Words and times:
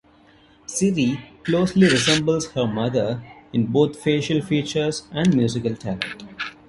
Siri 0.65 1.19
closely 1.43 1.87
resembles 1.87 2.53
her 2.53 2.65
mother 2.65 3.23
in 3.53 3.67
both 3.67 3.95
facial 4.01 4.41
features 4.41 5.03
and 5.11 5.35
musical 5.35 5.75
talent. 5.75 6.23